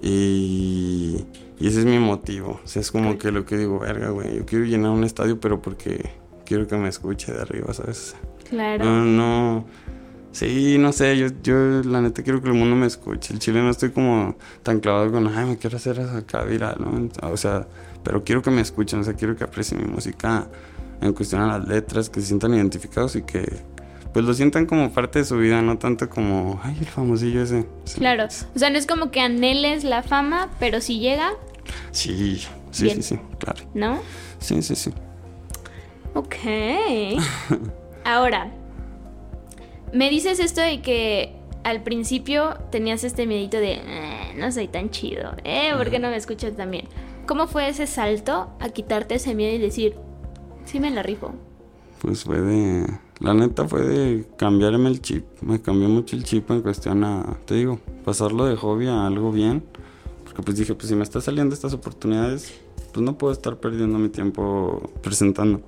[0.00, 1.24] Y,
[1.58, 2.60] y ese es mi motivo.
[2.64, 5.40] O sea, es como que lo que digo, verga, güey, yo quiero llenar un estadio,
[5.40, 6.10] pero porque
[6.44, 8.14] quiero que me escuche de arriba, ¿sabes?
[8.48, 8.84] Claro.
[8.84, 9.66] No, no.
[10.32, 13.32] Sí, no sé, yo, yo la neta quiero que el mundo me escuche.
[13.32, 17.08] El chile no estoy como tan clavado con, ay, me quiero hacer acá viral, ¿no?
[17.30, 17.66] O sea,
[18.02, 20.46] pero quiero que me escuchen, o sea, quiero que aprecien mi música
[21.00, 23.62] en cuestión a las letras, que se sientan identificados y que
[24.16, 27.66] pues lo sientan como parte de su vida, no tanto como, ay, el famosillo ese.
[27.84, 27.98] Sí.
[27.98, 28.24] Claro.
[28.54, 31.32] O sea, no es como que anheles la fama, pero si llega,
[31.90, 33.02] Sí, sí, Bien.
[33.02, 33.62] sí, sí, claro.
[33.74, 33.98] ¿no?
[34.38, 34.90] Sí, sí, sí.
[36.14, 36.34] Ok.
[38.06, 38.50] Ahora,
[39.92, 44.88] me dices esto de que al principio tenías este miedito de "Eh, no soy tan
[44.88, 45.72] chido, ¿eh?
[45.76, 46.88] ¿Por qué no me escuchas tan bien?
[47.26, 49.94] ¿Cómo fue ese salto a quitarte ese miedo y decir,
[50.64, 51.34] sí me la rifo?
[52.00, 52.86] Pues fue de.
[53.18, 55.24] La neta fue de cambiarme el chip.
[55.40, 57.38] Me cambió mucho el chip en cuestión a.
[57.46, 59.64] Te digo, pasarlo de hobby a algo bien.
[60.24, 62.52] Porque pues dije, pues si me están saliendo estas oportunidades,
[62.92, 65.62] pues no puedo estar perdiendo mi tiempo presentando.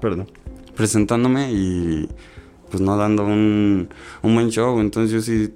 [0.00, 0.30] Perdón.
[0.76, 2.08] Presentándome y
[2.70, 3.88] pues no dando un,
[4.22, 4.78] un buen show.
[4.78, 5.52] Entonces yo sí.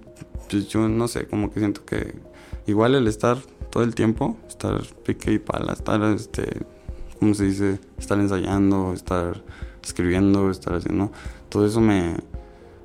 [0.50, 2.14] Pues yo no sé, como que siento que.
[2.66, 3.38] Igual el estar
[3.70, 6.66] todo el tiempo, estar pique y pala, estar este.
[7.20, 7.78] ¿Cómo se dice?
[7.98, 9.42] Estar ensayando, estar
[9.86, 11.12] escribiendo, estar haciendo,
[11.48, 12.16] todo eso me,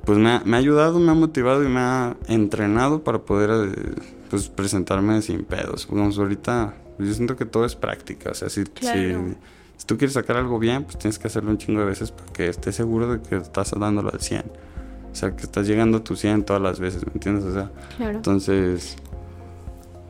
[0.05, 3.49] pues me ha, me ha ayudado, me ha motivado y me ha entrenado para poder
[3.75, 3.95] eh,
[4.29, 5.87] pues presentarme sin pedos.
[5.89, 8.99] Digamos, ahorita yo siento que todo es práctica, o sea, si, Claro.
[9.29, 9.35] si,
[9.77, 12.31] si tú quieres sacar algo bien, pues tienes que hacerlo un chingo de veces para
[12.31, 14.43] que estés seguro de que estás dándolo al 100.
[15.11, 17.43] O sea, que estás llegando a tu 100 todas las veces, ¿me entiendes?
[17.45, 18.15] O sea, Claro.
[18.17, 18.95] entonces,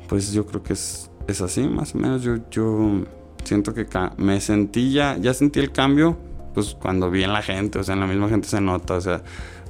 [0.08, 2.22] pues yo creo que es, es así, más o menos.
[2.22, 3.02] Yo, yo
[3.44, 3.88] siento que
[4.18, 6.18] me sentí ya, ya sentí el cambio,
[6.54, 9.02] pues cuando vi en la gente, o sea, en la misma gente se nota, o
[9.02, 9.22] sea,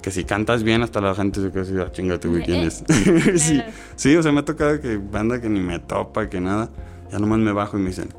[0.01, 2.67] que si cantas bien, hasta la gente se queda así, ah, chingate, güey, ¿quién Eh,
[2.67, 2.83] es?
[3.41, 3.61] sí,
[3.95, 6.69] sí, o sea, me ha tocado que banda que ni me topa, que nada,
[7.11, 8.09] ya nomás me bajo y me dicen,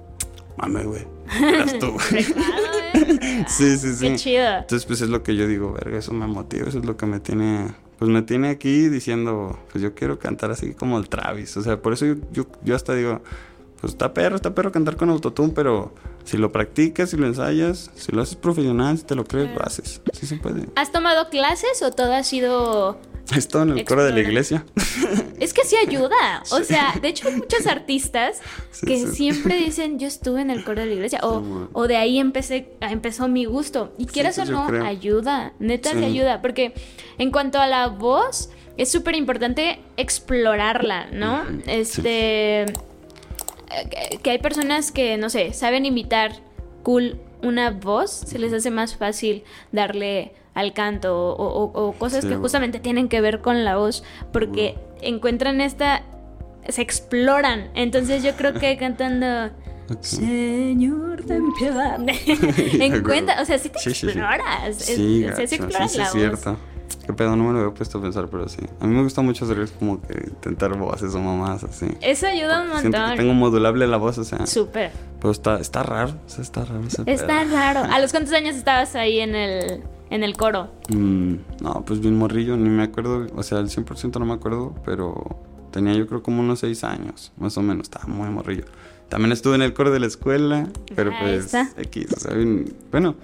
[0.57, 1.07] mame, güey,
[1.42, 1.96] eras tú.
[3.48, 4.09] sí, sí, sí.
[4.09, 4.59] Qué chido.
[4.59, 7.07] Entonces, pues es lo que yo digo, verga, eso me motiva, eso es lo que
[7.07, 11.57] me tiene, pues me tiene aquí diciendo, pues yo quiero cantar así como el Travis.
[11.57, 13.22] O sea, por eso yo, yo, yo hasta digo,
[13.81, 15.92] pues está perro, está perro cantar con autotune, pero
[16.24, 19.62] si lo practicas, si lo ensayas, si lo haces profesional, si te lo crees, lo
[19.62, 20.00] haces.
[20.12, 20.66] Sí se puede.
[20.76, 22.98] ¿Has tomado clases o todo ha sido
[23.35, 24.64] Esto en el coro de la iglesia.
[25.40, 26.42] Es que sí ayuda.
[26.52, 29.06] O sea, de hecho hay muchos artistas Sí, que sí.
[29.12, 32.68] siempre dicen yo estuve en el coro de la iglesia o, o de ahí empecé
[32.80, 33.92] empezó mi gusto.
[33.98, 35.52] Y quieras o no, ayuda.
[35.58, 36.40] Neta sí ayuda.
[36.40, 36.74] Porque
[37.18, 41.44] en cuanto a la voz, es súper importante explorarla, ¿no?
[41.66, 42.66] Este.
[44.22, 46.32] Que- hay personas que, no sé, saben imitar
[46.82, 52.22] cool una voz, se les hace más fácil darle al canto o, o- o cosas
[52.22, 56.02] Sí, que justamente tienen que ver con la voz, porque encuentran esta,
[56.68, 57.70] se exploran.
[57.74, 59.50] Entonces yo creo que cantando
[60.00, 61.98] Señor, ten piedad,
[62.80, 64.06] encuentra, o sea, sí te Sí, sí, sí.
[64.08, 66.12] exploras, es- Sí, o sea, sí exploras la voz.
[66.12, 66.56] cierto.
[67.07, 68.61] Qué pedo, no me lo había puesto a pensar, pero sí.
[68.81, 71.87] A mí me gusta mucho hacer como que intentar voces o mamás así.
[72.00, 73.16] Eso ayuda un Siento que montón.
[73.18, 74.46] tengo modulable la voz, o sea.
[74.46, 74.92] Súper.
[75.20, 77.52] Pero está, está raro, o sea, está raro ese Está pedo.
[77.57, 77.81] raro.
[77.92, 80.68] ¿A los cuántos años estabas ahí en el, en el coro?
[80.88, 84.74] Mm, no, pues bien morrillo, ni me acuerdo, o sea, al 100% no me acuerdo,
[84.85, 88.64] pero tenía yo creo como unos 6 años, más o menos, estaba muy morrillo.
[89.09, 91.68] También estuve en el coro de la escuela, pero pues está.
[91.76, 93.14] X, o sea, bien- bueno,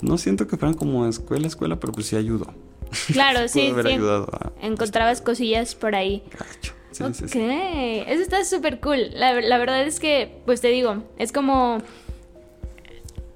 [0.00, 2.46] no siento que fueran como escuela, escuela, pero pues sí ayudó.
[3.12, 3.92] Claro, sí, haber sí.
[3.94, 4.52] ayudado a...
[4.64, 6.22] Encontrabas cosillas por ahí.
[6.30, 6.74] Gacho.
[6.90, 7.40] Sí, ok, sí, sí.
[8.06, 9.10] eso está súper cool.
[9.12, 11.78] La, la verdad es que, pues te digo, es como...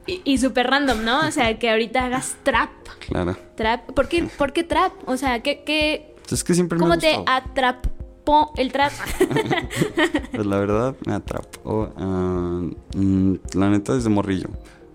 [0.07, 1.27] Y, y súper random, ¿no?
[1.27, 2.71] O sea, que ahorita hagas trap.
[3.09, 3.37] Claro.
[3.57, 3.93] Trap.
[3.93, 4.93] ¿Por qué, por qué trap?
[5.07, 7.31] O sea, ¿qué, qué, Es que siempre me ¿cómo te gustó.
[7.31, 8.93] atrapó el trap?
[10.33, 11.93] Pues la verdad me atrapó.
[11.97, 12.63] ah,
[12.97, 14.49] mm, la neta desde morrillo.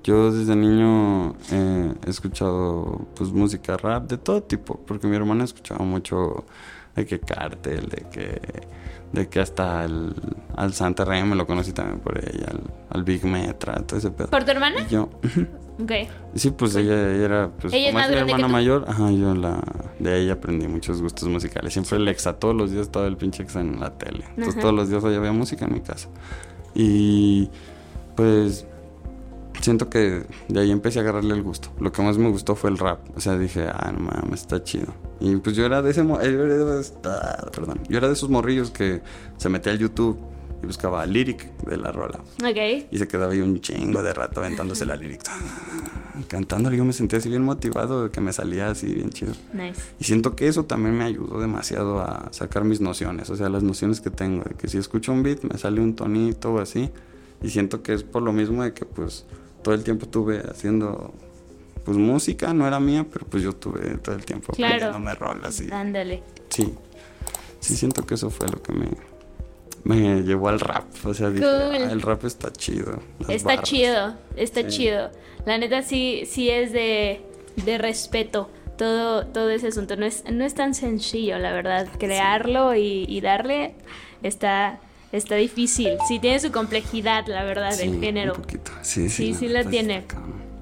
[0.07, 5.43] Yo desde niño eh, he escuchado pues música rap de todo tipo, porque mi hermana
[5.43, 6.45] escuchaba mucho
[6.95, 8.41] de que Cartel, de que
[9.11, 10.13] de que hasta el,
[10.55, 14.11] al Santa Rey me lo conocí también por ella, al, al Big Metra, todo ese
[14.11, 14.29] pedo.
[14.29, 14.81] ¿Por tu hermana?
[14.87, 15.09] Y yo,
[15.81, 15.91] Ok.
[16.35, 19.61] sí, pues ella, ella era, pues Ella como es hermana mayor, ajá, yo la,
[19.99, 21.73] de ella aprendí muchos gustos musicales.
[21.73, 24.23] Siempre el exa, todos los días estaba el pinche exa en la tele.
[24.29, 24.61] Entonces Ajá.
[24.61, 26.07] todos los días había música en mi casa.
[26.75, 27.49] Y
[28.15, 28.66] pues
[29.61, 31.69] siento que de ahí empecé a agarrarle el gusto.
[31.79, 32.99] Lo que más me gustó fue el rap.
[33.15, 34.93] O sea, dije, ah, no mames, está chido.
[35.19, 38.07] Y pues yo era de ese, mo- eh, yo era de, ah, perdón, yo era
[38.07, 39.01] de esos morrillos que
[39.37, 40.17] se metía al YouTube
[40.63, 42.19] y buscaba lyric de la rola.
[42.43, 42.87] Ok.
[42.91, 45.21] Y se quedaba ahí un chingo de rato aventándose la lyric.
[46.27, 49.33] Cantándole, yo me sentía así bien motivado de que me salía así bien chido.
[49.53, 49.79] Nice.
[49.99, 53.61] Y siento que eso también me ayudó demasiado a sacar mis nociones, o sea, las
[53.61, 56.89] nociones que tengo, de que si escucho un beat me sale un tonito o así,
[57.43, 59.25] y siento que es por lo mismo de que pues
[59.67, 61.13] todo el tiempo estuve haciendo
[61.83, 64.75] pues música, no era mía, pero pues yo tuve todo el tiempo Claro.
[64.75, 66.23] aprendiéndome rolas y Ándale.
[66.47, 66.73] sí,
[67.59, 68.87] sí siento que eso fue lo que me,
[69.83, 71.81] me llevó al rap, o sea, dije, Cool.
[71.85, 72.99] "Ah, el rap está chido.
[73.27, 73.69] Está barras".
[73.69, 74.67] chido, está Sí.
[74.69, 75.11] chido.
[75.45, 77.19] La neta sí, sí es de,
[77.65, 78.49] de respeto.
[78.77, 81.89] Todo, todo ese asunto no es, no es tan sencillo, la verdad.
[81.99, 83.75] Crearlo y, y darle
[84.23, 84.79] está,
[85.11, 85.91] está difícil.
[86.07, 88.33] Sí tiene su complejidad, la verdad, Sí, el género.
[88.35, 88.71] Un poquito.
[88.81, 90.03] Sí, sí, Sí, sí la neta tiene.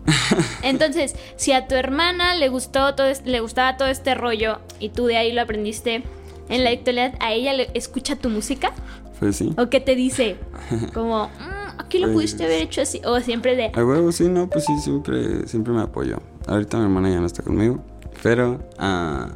[0.61, 4.89] Entonces, si a tu hermana le gustó todo es- le gustaba todo este rollo y
[4.89, 6.03] tú de ahí lo aprendiste,
[6.49, 8.71] en la actualidad a ella le escucha tu música
[9.19, 9.53] Pues sí.
[9.57, 10.35] o qué te dice,
[10.93, 14.27] como "Mm, aquí lo Pues- pudiste haber hecho así o siempre de A huevo, sí,
[14.27, 16.21] no, pues sí, siempre, siempre me apoyó.
[16.47, 17.83] Ahorita mi hermana ya no está conmigo,
[18.21, 19.29] pero ah,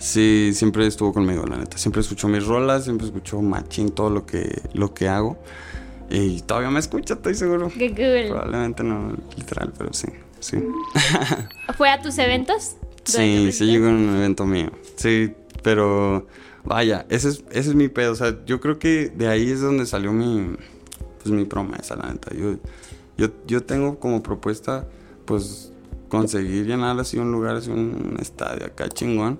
[0.00, 1.78] sí, siempre estuvo conmigo, la neta.
[1.78, 5.38] Siempre escuchó mis rolas, siempre escuchó machín todo lo que, lo que hago.
[6.10, 7.70] Y todavía me escucha, estoy seguro.
[7.76, 8.30] qué cool.
[8.30, 10.08] Probablemente no literal, pero sí,
[10.40, 10.58] sí.
[11.76, 12.76] ¿Fue a tus eventos?
[13.04, 14.72] Sí, sí llegó a un evento mío.
[14.96, 15.32] Sí,
[15.62, 16.26] pero
[16.64, 18.12] vaya, ese es, ese es mi pedo.
[18.12, 20.56] O sea, yo creo que de ahí es donde salió mi,
[21.22, 22.34] pues, mi promesa, la neta.
[22.34, 22.56] Yo,
[23.16, 24.88] yo, yo tengo como propuesta,
[25.26, 25.72] pues,
[26.08, 29.38] conseguir llenar así un lugar, así un estadio acá chingón.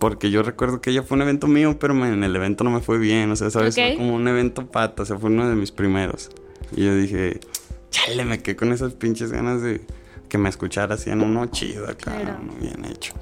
[0.00, 2.80] Porque yo recuerdo que ella fue un evento mío, pero en el evento no me
[2.80, 3.30] fue bien.
[3.30, 3.76] O sea, ¿sabes?
[3.78, 3.84] Ok.
[3.84, 6.30] Fue como un evento pata, o sea, fue uno de mis primeros.
[6.74, 7.38] Y yo dije,
[7.90, 9.80] chale, me quedé con esas pinches ganas de
[10.28, 12.38] que me escuchara así en uno chido acá, Claro.
[12.42, 13.12] uno bien hecho.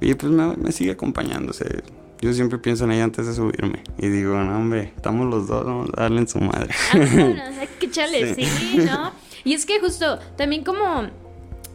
[0.00, 1.68] Y pues me, me sigue acompañando, o sea,
[2.20, 3.82] yo siempre pienso en ella antes de subirme.
[3.98, 6.74] Y digo, no, hombre, estamos los dos, vamos a darle en su madre.
[6.92, 8.44] Vámonos, hay que echarle, Sí.
[8.44, 8.78] sí.
[8.84, 9.12] ¿no?
[9.44, 11.08] Y es que justo, también como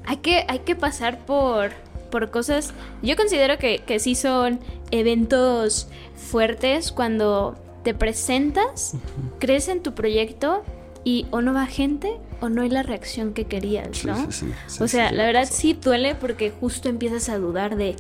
[0.05, 1.71] hay que, hay que pasar por,
[2.11, 4.59] por cosas, yo considero que, que sí son
[4.91, 8.93] eventos fuertes cuando te presentas,
[9.39, 10.61] crees en tu proyecto
[11.03, 14.15] y o no va gente o no hay la reacción que querías, ¿no?
[14.15, 17.95] sí, sí, sí, o sea, la verdad sí duele porque justo empiezas a dudar de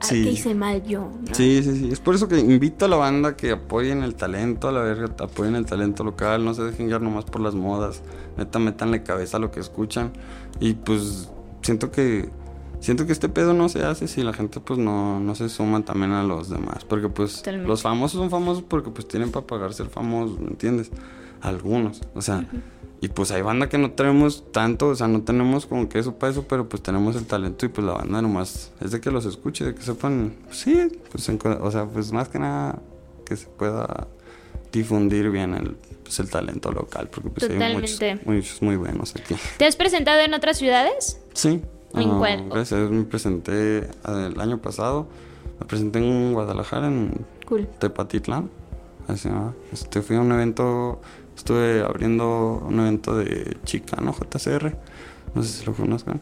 [0.00, 0.24] "Ah, Sí.
[0.24, 1.10] ¿qué hice mal yo?
[1.28, 1.34] ¿no?
[1.34, 1.88] Sí, sí, sí.
[1.92, 5.06] Es por eso que invito a la banda que apoyen el talento, a la verga,
[5.20, 8.02] apoyen el talento local, no se dejen guiar nomás por las modas.
[8.36, 10.12] Neta, métanle cabeza a lo que escuchan.
[10.60, 11.30] Y pues
[11.62, 12.28] siento que
[12.84, 15.84] siento que este pedo no se hace si la gente pues no, no se suma
[15.84, 16.84] también a los demás.
[16.84, 17.68] Porque pues Totalmente.
[17.68, 20.90] los famosos son famosos porque pues tienen para pagar ser famosos, ¿me entiendes?
[21.40, 22.02] Algunos.
[22.14, 22.46] O sea,
[23.00, 26.14] y pues hay banda que no tenemos tanto, o sea, no tenemos como que eso
[26.16, 29.10] para eso, pero pues tenemos el talento y pues la banda nomás es de que
[29.10, 32.80] los escuche, de que sepan, sí, pues, en o sea, pues más que nada
[33.24, 34.08] que se pueda
[34.72, 38.30] difundir bien el, pues, el talento local, porque pues hay muchos, Totalmente.
[38.30, 39.36] muchos muy buenos aquí.
[39.58, 41.20] ¿Te has presentado en otras ciudades?
[41.32, 41.62] Sí.
[41.94, 42.48] ¿En ah, cuál?
[42.50, 45.06] Gracias, me presenté ah, el año pasado,
[45.60, 47.66] me presenté en Guadalajara, en Cool.
[47.78, 48.50] Tepatitlán.
[49.08, 51.00] Así, ah, este, fui a un evento,
[51.36, 54.76] estuve abriendo un evento de Chicano JCR.
[55.34, 56.20] No sé si lo conozcan,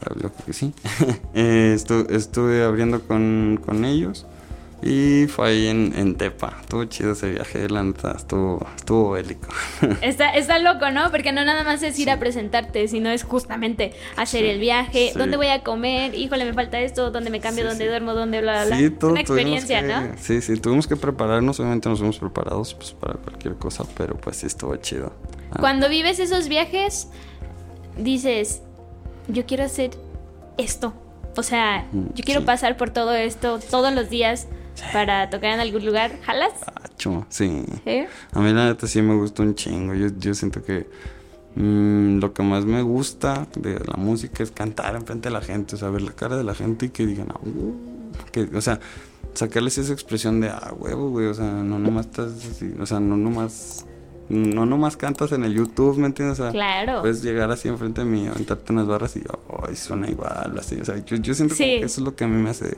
[0.00, 0.74] pero yo creo que sí.
[1.34, 4.26] Eh, estu- estuve abriendo con, con ellos
[4.82, 6.58] y fue ahí en, en Tepa.
[6.60, 9.48] Estuvo chido ese viaje, la neta, estuvo, estuvo bélico.
[10.02, 11.10] Está, está loco, ¿no?
[11.10, 15.10] Porque no nada más es ir a presentarte, sino es justamente hacer Sí, el viaje,
[15.12, 15.18] sí.
[15.18, 18.64] dónde voy a comer, híjole, me falta esto, dónde me cambio, dónde duermo, dónde bla,
[18.66, 18.90] bla, bla.
[18.98, 20.12] Todo una experiencia, que- ¿no?
[20.18, 24.36] Sí, sí, tuvimos que prepararnos, obviamente nos fuimos preparados pues, para cualquier cosa, pero pues
[24.36, 25.12] sí estuvo chido.
[25.50, 27.08] Ah, Cuando vives esos viajes,
[27.96, 28.62] dices,
[29.28, 29.90] yo quiero hacer
[30.56, 30.92] esto.
[31.36, 34.48] O sea, yo quiero pasar por todo esto todos los días
[34.92, 36.12] para tocar en algún lugar.
[36.22, 36.52] ¿Jalas?
[36.82, 37.64] Gacho, sí.
[38.32, 39.94] A mí la neta sí me gusta un chingo.
[39.94, 40.86] Yo, yo siento que
[41.56, 45.74] mm, lo que más me gusta de la música es cantar enfrente de la gente,
[45.74, 47.74] o sea, ver la cara de la gente y que digan, "Ah, uh",
[48.32, 48.80] que, o sea,
[49.34, 52.98] sacarles esa expresión de, ah, huevo, güey, o sea, no nomás estás así, o sea,
[53.00, 53.86] no nomás,
[54.28, 56.38] no nomás cantas en el YouTube, ¿me entiendes?
[56.40, 57.00] O sea, Claro.
[57.02, 59.22] Puedes llegar así enfrente de mí, aventarte unas barras y,
[59.66, 61.64] ay, suena igual, así, o sea, yo, yo siento Sí.
[61.64, 62.76] que eso es lo que a mí me hace,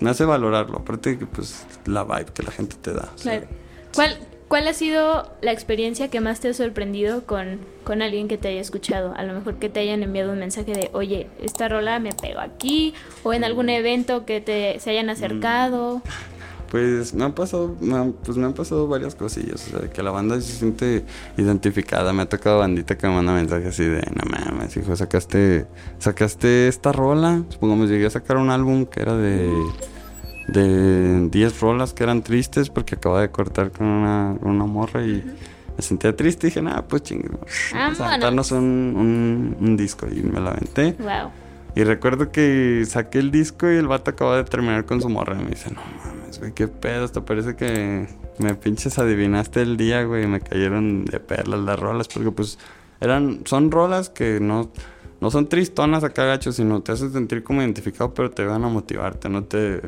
[0.00, 3.10] me hace valorarlo, aparte que, pues, la vibe que la gente te da.
[3.14, 3.46] o sea, Claro.
[3.94, 8.38] ¿Cuál, ¿Cuál ha sido la experiencia que más te ha sorprendido con, con alguien que
[8.38, 9.12] te haya escuchado?
[9.16, 12.40] A lo mejor que te hayan enviado un mensaje de, oye, esta rola me pegó
[12.40, 16.00] aquí, o en algún evento que te se hayan acercado.
[16.76, 20.02] Pues me han pasado, me han, pues me han pasado varias cosillas, o sea, que
[20.02, 21.06] la banda se siente
[21.38, 22.12] identificada.
[22.12, 25.64] Me ha tocado bandita que me manda mensajes así de, no mames, hijo, sacaste,
[25.98, 27.44] sacaste esta rola.
[27.48, 29.50] Supongamos, llegué a sacar un álbum que era de,
[30.48, 35.24] de 10 rolas que eran tristes porque acababa de cortar con una, una morra y
[35.78, 37.30] me sentía triste y dije, nada, pues chingue,
[38.20, 38.66] vamos a un,
[38.98, 40.94] un, un disco y me la aventé.
[40.98, 41.45] Wow.
[41.76, 45.36] Y recuerdo que saqué el disco y el vato acaba de terminar con su morra.
[45.38, 47.04] Y me dice, no mames, güey, qué pedo.
[47.04, 48.08] Hasta parece que
[48.38, 50.24] me pinches adivinaste el día, güey.
[50.24, 52.08] y Me cayeron de perlas las rolas.
[52.08, 52.58] Porque pues
[52.98, 54.70] eran, son rolas que no,
[55.20, 58.68] no son tristonas acá, gacho, sino te hacen sentir como identificado, pero te van a
[58.68, 59.82] motivarte, no te,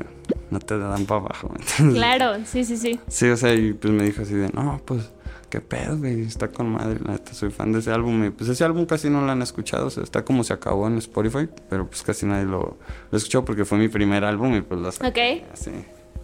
[0.50, 1.48] no te dan para abajo.
[1.48, 1.96] ¿me entiendes?
[1.96, 3.00] Claro, sí, sí, sí.
[3.08, 5.10] Sí, o sea, y pues me dijo así de, no, pues,
[5.50, 8.24] qué pedo, güey, está con madre, la neta, soy fan de ese álbum.
[8.24, 10.86] Y pues ese álbum casi no lo han escuchado, o sea, está como se acabó
[10.86, 12.78] en Spotify, pero pues casi nadie lo,
[13.10, 15.52] lo escuchó porque fue mi primer álbum y pues lo saqué Ok.
[15.52, 15.70] así,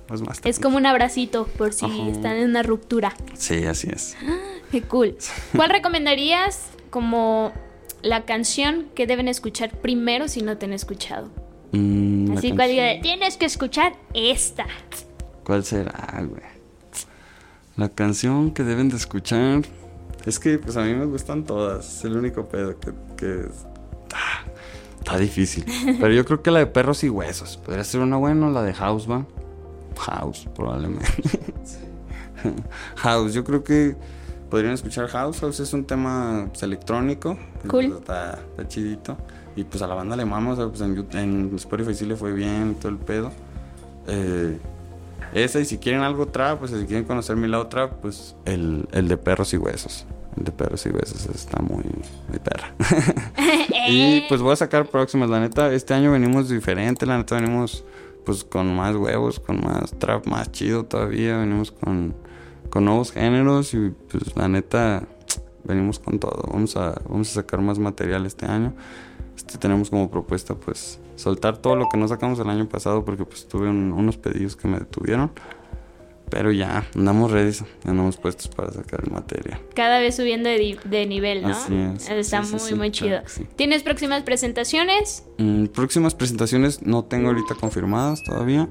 [0.06, 2.08] pues más Es como un abracito por si Ajá.
[2.10, 3.14] están en una ruptura.
[3.34, 4.16] Sí, así es.
[4.70, 5.16] Qué cool.
[5.56, 7.52] ¿Cuál recomendarías como
[8.02, 11.30] la canción que deben escuchar primero si no te han escuchado?
[11.72, 12.70] Mm, Así cual
[13.02, 14.66] tienes que escuchar esta.
[15.44, 16.42] ¿Cuál será, güey?
[17.76, 19.62] La canción que deben de escuchar.
[20.26, 21.98] Es que, pues a mí me gustan todas.
[21.98, 23.66] Es el único pedo que, que es-
[24.14, 24.44] ah,
[24.98, 25.64] está difícil.
[26.00, 27.56] Pero yo creo que la de perros y huesos.
[27.58, 29.26] Podría ser una buena, la de House, va.
[29.98, 31.06] House, probablemente.
[32.96, 33.96] House, yo creo que
[34.50, 35.40] podrían escuchar House.
[35.40, 37.36] House es un tema pues, electrónico.
[37.68, 37.88] Cool.
[37.88, 39.16] Pues, Está, está chidito.
[39.56, 40.58] Y pues a la banda le mamos.
[40.58, 40.80] o sea, pues
[41.14, 43.30] en, en Spotify sí le fue bien, todo el pedo.
[44.08, 44.58] Eh,
[45.34, 48.88] esa, y si quieren algo trap, pues si quieren conocer mi lado trap, pues el,
[48.92, 50.06] el de perros y huesos.
[50.36, 51.84] de perros y besos está muy,
[52.28, 52.72] muy perra.
[53.88, 57.84] y pues voy a sacar próximas, la neta, este año venimos diferente, la neta venimos
[58.24, 62.14] pues con más huevos, con más trap más chido todavía, venimos con,
[62.70, 65.06] con nuevos géneros y pues la neta
[65.64, 68.72] venimos con todo, vamos a, vamos a sacar más material este año.
[69.36, 73.24] Este, tenemos como propuesta pues soltar todo lo que no sacamos el año pasado porque
[73.24, 75.30] pues tuve unos pedidos que me detuvieron.
[76.30, 79.60] Pero ya, andamos ready, andamos puestos para sacar el material.
[79.74, 81.50] Cada vez subiendo de, de nivel, ¿no?
[81.50, 82.08] Así es.
[82.08, 83.20] Está muy, muy chido.
[83.56, 85.24] ¿Tienes próximas presentaciones?
[85.38, 88.68] Mm, próximas presentaciones no tengo ahorita confirmadas todavía.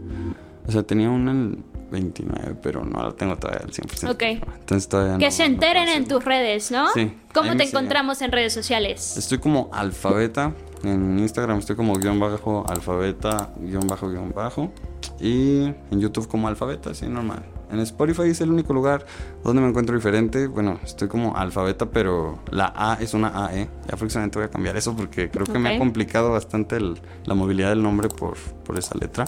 [0.67, 1.57] O sea, tenía una el
[1.91, 4.11] 29, pero no la tengo todavía al 100%.
[4.11, 4.23] Ok.
[4.59, 6.91] Entonces todavía Que se enteren en tus redes, ¿no?
[6.93, 7.13] Sí.
[7.33, 9.15] ¿Cómo te encontramos en redes sociales?
[9.15, 10.53] Estoy como alfabeta.
[10.83, 14.71] En Instagram estoy como guion bajo alfabeta guion bajo guion bajo.
[15.19, 17.43] Y en YouTube como alfabeta, sí, normal.
[17.71, 19.05] En Spotify es el único lugar
[19.43, 20.47] donde me encuentro diferente.
[20.47, 23.69] Bueno, estoy como alfabeta, pero la A es una AE.
[23.89, 27.69] Ya próximamente voy a cambiar eso porque creo que me ha complicado bastante la movilidad
[27.69, 29.25] del nombre por, por esa letra.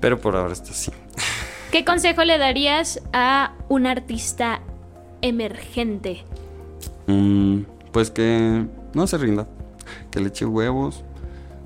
[0.00, 0.90] Pero por ahora está así.
[1.70, 4.60] ¿Qué consejo le darías a un artista
[5.22, 6.24] emergente?
[7.06, 7.60] Mm,
[7.92, 9.46] pues que no se rinda,
[10.10, 11.04] que le eche huevos,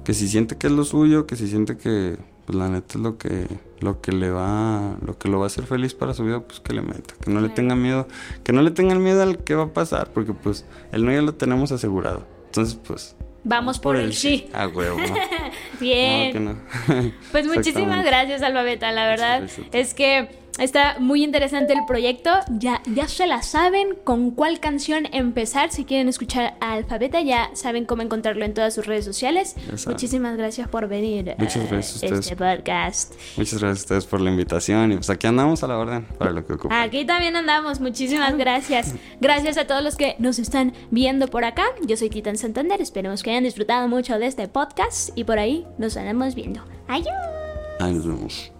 [0.04, 3.00] que si siente que es lo suyo, que si siente que pues la neta es
[3.00, 3.46] lo que
[3.80, 6.60] lo que le va lo que lo va a hacer feliz para su vida pues
[6.60, 8.06] que le meta que no le tenga miedo
[8.42, 11.22] que no le tengan miedo al que va a pasar porque pues el no ya
[11.22, 12.26] lo tenemos asegurado.
[12.46, 14.48] Entonces pues vamos por, el sí.
[14.52, 14.96] A huevo
[15.80, 16.60] bien.
[17.32, 22.30] pues muchísimas gracias Alfabeta la verdad es que Está muy interesante el proyecto.
[22.48, 25.72] Ya, ya se la saben con cuál canción empezar.
[25.72, 29.56] Si quieren escuchar a Alfabeta, ya saben cómo encontrarlo en todas sus redes sociales.
[29.86, 33.14] Muchísimas gracias por venir Muchas gracias a este podcast.
[33.36, 34.92] Muchas gracias a ustedes por la invitación.
[34.92, 36.82] Y pues aquí andamos a la orden para lo que ocupa.
[36.82, 37.80] Aquí también andamos.
[37.80, 38.94] Muchísimas gracias.
[39.20, 41.64] Gracias a todos los que nos están viendo por acá.
[41.86, 42.80] Yo soy Titan Santander.
[42.80, 45.10] Esperemos que hayan disfrutado mucho de este podcast.
[45.16, 46.64] Y por ahí nos andamos viendo.
[46.88, 47.08] Adiós.
[47.80, 48.52] Ahí nos vemos.